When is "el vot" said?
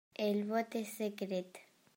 0.27-0.77